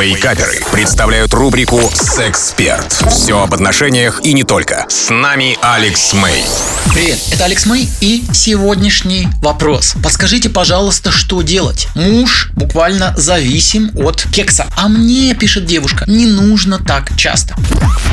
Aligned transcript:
Вейкаперы 0.00 0.60
представляют 0.70 1.34
рубрику 1.34 1.80
«Сексперт». 1.92 2.92
Все 3.10 3.42
об 3.42 3.52
отношениях 3.52 4.20
и 4.22 4.32
не 4.32 4.44
только. 4.44 4.86
С 4.88 5.10
нами 5.10 5.58
Алекс 5.60 6.12
Мэй. 6.12 6.44
Привет, 6.94 7.18
это 7.32 7.44
Алекс 7.46 7.66
Мэй 7.66 7.88
и 8.00 8.22
сегодняшний 8.32 9.26
вопрос. 9.42 9.94
Подскажите, 10.02 10.50
пожалуйста, 10.50 11.10
что 11.10 11.42
делать? 11.42 11.88
Муж 11.96 12.50
буквально 12.54 13.12
зависим 13.16 13.90
от 13.96 14.22
кекса. 14.32 14.66
А 14.76 14.88
мне, 14.88 15.34
пишет 15.34 15.66
девушка, 15.66 16.04
не 16.06 16.26
нужно 16.26 16.78
так 16.78 17.16
часто. 17.16 17.56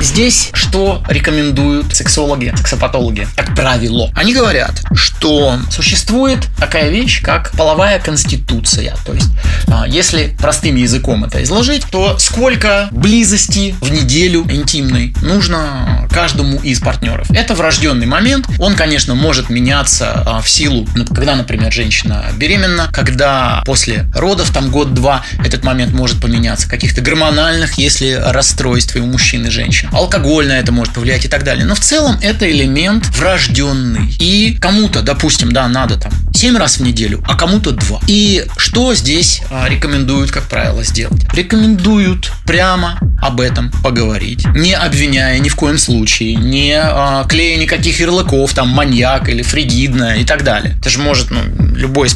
Здесь 0.00 0.50
что 0.52 1.02
рекомендуют 1.08 1.94
сексологи, 1.94 2.52
сексопатологи, 2.56 3.28
как 3.36 3.54
правило? 3.54 4.10
Они 4.14 4.34
говорят, 4.34 4.82
что 4.94 5.58
существует 5.70 6.40
такая 6.58 6.90
вещь, 6.90 7.22
как 7.22 7.52
половая 7.52 7.98
конституция. 8.00 8.96
То 9.04 9.12
есть, 9.12 9.28
а, 9.68 9.86
если 9.86 10.36
простым 10.38 10.76
языком 10.76 11.24
это 11.24 11.42
изложить, 11.42 11.73
то 11.90 12.18
сколько 12.18 12.88
близости 12.90 13.74
в 13.80 13.90
неделю 13.90 14.46
интимной 14.48 15.14
нужно 15.22 16.08
каждому 16.10 16.58
из 16.60 16.80
партнеров. 16.80 17.30
Это 17.30 17.54
врожденный 17.54 18.06
момент. 18.06 18.46
Он, 18.58 18.74
конечно, 18.74 19.14
может 19.14 19.50
меняться 19.50 20.22
а, 20.24 20.40
в 20.40 20.48
силу, 20.48 20.86
когда, 21.08 21.34
например, 21.34 21.72
женщина 21.72 22.24
беременна, 22.36 22.88
когда 22.92 23.62
после 23.66 24.06
родов, 24.14 24.52
там 24.52 24.70
год-два, 24.70 25.24
этот 25.44 25.64
момент 25.64 25.92
может 25.92 26.20
поменяться, 26.20 26.68
каких-то 26.68 27.00
гормональных, 27.00 27.74
если 27.78 28.12
расстройств 28.12 28.96
и 28.96 29.00
у 29.00 29.06
мужчин 29.06 29.46
и 29.46 29.50
женщин. 29.50 29.88
Алкоголь 29.92 30.46
на 30.48 30.58
это 30.58 30.72
может 30.72 30.94
повлиять 30.94 31.24
и 31.24 31.28
так 31.28 31.44
далее. 31.44 31.64
Но 31.64 31.74
в 31.74 31.80
целом 31.80 32.18
это 32.22 32.50
элемент 32.50 33.06
врожденный. 33.16 34.14
И 34.18 34.56
кому-то, 34.60 35.02
допустим, 35.02 35.52
да, 35.52 35.68
надо 35.68 35.96
там 35.96 36.12
7 36.34 36.56
раз 36.56 36.78
в 36.78 36.82
неделю, 36.82 37.22
а 37.26 37.36
кому-то 37.36 37.70
2. 37.70 38.00
И 38.08 38.44
что 38.56 38.92
здесь 38.94 39.40
а, 39.50 39.68
рекомендуют, 39.68 40.32
как 40.32 40.44
правило, 40.48 40.82
сделать? 40.82 41.22
Рекомендуют 41.32 42.32
прямо 42.44 42.98
об 43.22 43.40
этом 43.40 43.70
поговорить, 43.82 44.44
не 44.54 44.74
обвиняя 44.74 45.38
ни 45.38 45.48
в 45.48 45.54
коем 45.54 45.78
случае, 45.78 46.34
не 46.34 46.74
а, 46.76 47.24
клея 47.24 47.56
никаких 47.56 48.00
ярлыков, 48.00 48.52
там, 48.52 48.68
маньяк 48.68 49.28
или 49.28 49.42
фригидная 49.42 50.16
и 50.16 50.24
так 50.24 50.42
далее. 50.42 50.76
Это 50.80 50.90
же 50.90 50.98
может, 50.98 51.30
ну, 51.30 51.40
любой, 51.74 52.08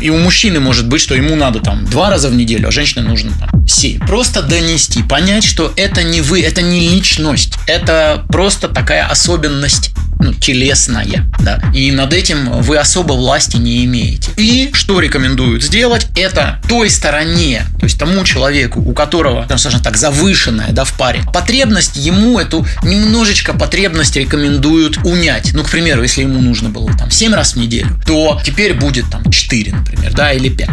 и 0.00 0.10
у 0.10 0.16
мужчины 0.16 0.58
может 0.58 0.88
быть, 0.88 1.02
что 1.02 1.14
ему 1.14 1.36
надо 1.36 1.60
там 1.60 1.84
два 1.84 2.10
раза 2.10 2.30
в 2.30 2.34
неделю, 2.34 2.68
а 2.68 2.72
женщине 2.72 3.04
нужно 3.04 3.32
там 3.38 3.68
7. 3.68 4.06
Просто 4.06 4.42
донести, 4.42 5.02
понять, 5.02 5.44
что 5.44 5.72
это 5.76 6.02
не 6.02 6.22
вы, 6.22 6.40
это 6.42 6.62
не 6.62 6.88
личность, 6.88 7.54
это 7.66 8.24
просто 8.28 8.68
такая 8.68 9.06
особенность 9.06 9.92
ну, 10.22 10.32
телесная, 10.32 11.28
да. 11.40 11.60
И 11.74 11.90
над 11.90 12.12
этим 12.12 12.62
вы 12.62 12.76
особо 12.78 13.14
власти 13.14 13.56
не 13.56 13.84
имеете. 13.84 14.30
И 14.36 14.70
что 14.72 15.00
рекомендуют 15.00 15.64
сделать? 15.64 16.06
Это 16.16 16.60
той 16.68 16.90
стороне, 16.90 17.64
то 17.78 17.86
есть 17.86 17.98
тому 17.98 18.24
человеку, 18.24 18.80
у 18.80 18.92
которого, 18.92 19.44
там, 19.46 19.58
скажем 19.58 19.82
так, 19.82 19.96
завышенная, 19.96 20.70
да, 20.70 20.84
в 20.84 20.96
паре, 20.96 21.22
потребность 21.34 21.96
ему 21.96 22.38
эту 22.38 22.64
немножечко 22.82 23.52
потребность 23.52 24.16
рекомендуют 24.16 24.98
унять. 25.04 25.50
Ну, 25.54 25.64
к 25.64 25.70
примеру, 25.70 26.02
если 26.02 26.22
ему 26.22 26.40
нужно 26.40 26.68
было 26.68 26.92
там 26.96 27.10
7 27.10 27.34
раз 27.34 27.54
в 27.54 27.56
неделю, 27.56 28.00
то 28.06 28.40
теперь 28.44 28.74
будет 28.74 29.10
там 29.10 29.28
4, 29.30 29.72
например, 29.72 30.12
да, 30.14 30.32
или 30.32 30.48
5. 30.48 30.68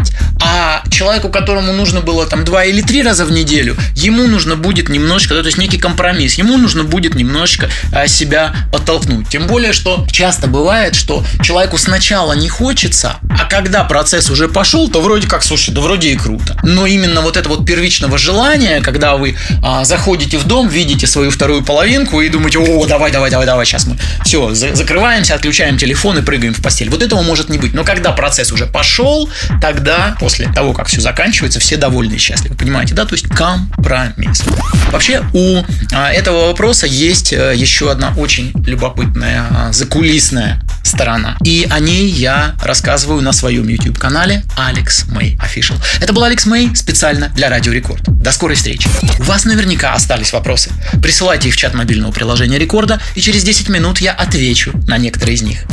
Человеку, 1.00 1.30
которому 1.30 1.72
нужно 1.72 2.02
было 2.02 2.26
там 2.26 2.44
2 2.44 2.64
или 2.64 2.82
3 2.82 3.02
раза 3.04 3.24
в 3.24 3.32
неделю, 3.32 3.74
ему 3.94 4.26
нужно 4.26 4.54
будет 4.54 4.90
немножечко, 4.90 5.34
то 5.34 5.46
есть 5.46 5.56
некий 5.56 5.78
компромисс, 5.78 6.34
ему 6.34 6.58
нужно 6.58 6.84
будет 6.84 7.14
немножечко 7.14 7.70
а, 7.90 8.06
себя 8.06 8.54
подтолкнуть. 8.70 9.26
Тем 9.30 9.46
более, 9.46 9.72
что 9.72 10.06
часто 10.12 10.46
бывает, 10.46 10.94
что 10.94 11.24
человеку 11.42 11.78
сначала 11.78 12.34
не 12.34 12.50
хочется, 12.50 13.16
а 13.30 13.46
когда 13.46 13.84
процесс 13.84 14.28
уже 14.28 14.46
пошел, 14.46 14.90
то 14.90 15.00
вроде 15.00 15.26
как, 15.26 15.42
слушай, 15.42 15.72
да 15.72 15.80
вроде 15.80 16.10
и 16.12 16.16
круто. 16.16 16.58
Но 16.64 16.84
именно 16.86 17.22
вот 17.22 17.38
это 17.38 17.48
вот 17.48 17.64
первичного 17.64 18.18
желания, 18.18 18.82
когда 18.82 19.16
вы 19.16 19.38
а, 19.62 19.86
заходите 19.86 20.36
в 20.36 20.44
дом, 20.46 20.68
видите 20.68 21.06
свою 21.06 21.30
вторую 21.30 21.64
половинку 21.64 22.20
и 22.20 22.28
думаете, 22.28 22.58
о, 22.58 22.84
давай, 22.84 23.10
давай, 23.10 23.30
давай, 23.30 23.46
давай, 23.46 23.64
сейчас 23.64 23.86
мы 23.86 23.96
все, 24.22 24.52
за- 24.52 24.74
закрываемся, 24.74 25.34
отключаем 25.34 25.78
телефон 25.78 26.18
и 26.18 26.20
прыгаем 26.20 26.52
в 26.52 26.60
постель. 26.60 26.90
Вот 26.90 27.02
этого 27.02 27.22
может 27.22 27.48
не 27.48 27.56
быть. 27.56 27.72
Но 27.72 27.84
когда 27.84 28.12
процесс 28.12 28.52
уже 28.52 28.66
пошел, 28.66 29.30
тогда, 29.62 30.14
после 30.20 30.52
того, 30.52 30.74
как 30.74 30.89
все 30.90 31.00
заканчивается, 31.00 31.60
все 31.60 31.76
довольны 31.76 32.14
и 32.14 32.18
счастливы. 32.18 32.56
Понимаете, 32.56 32.94
да? 32.94 33.04
То 33.04 33.14
есть 33.14 33.28
компромисс. 33.28 34.42
Вообще, 34.90 35.22
у 35.32 35.62
а, 35.92 36.10
этого 36.12 36.48
вопроса 36.48 36.86
есть 36.86 37.32
а, 37.32 37.52
еще 37.52 37.92
одна 37.92 38.12
очень 38.16 38.52
любопытная 38.66 39.46
а, 39.50 39.72
закулисная 39.72 40.60
сторона. 40.82 41.36
И 41.44 41.66
о 41.70 41.78
ней 41.78 42.08
я 42.08 42.54
рассказываю 42.62 43.22
на 43.22 43.32
своем 43.32 43.68
YouTube-канале 43.68 44.44
Алекс 44.56 45.06
Мэй 45.06 45.38
Official. 45.42 45.76
Это 46.00 46.12
был 46.12 46.24
Алекс 46.24 46.46
Мэй 46.46 46.74
специально 46.74 47.28
для 47.30 47.48
Радио 47.48 47.72
Рекорд. 47.72 48.02
До 48.06 48.32
скорой 48.32 48.56
встречи. 48.56 48.88
У 49.18 49.22
вас 49.24 49.44
наверняка 49.44 49.94
остались 49.94 50.32
вопросы. 50.32 50.70
Присылайте 51.02 51.48
их 51.48 51.54
в 51.54 51.56
чат 51.56 51.74
мобильного 51.74 52.12
приложения 52.12 52.58
Рекорда, 52.58 53.00
и 53.14 53.20
через 53.20 53.42
10 53.44 53.68
минут 53.68 54.00
я 54.00 54.12
отвечу 54.12 54.72
на 54.86 54.98
некоторые 54.98 55.36
из 55.36 55.42
них. 55.42 55.64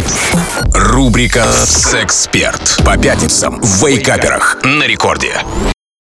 Рубрика 0.74 1.46
«Сексперт» 1.66 2.80
по 2.84 2.98
пятницам 2.98 3.62
в 3.62 3.86
Вейкаперах 3.86 4.58
на 4.64 4.84
рекорде. 4.84 5.34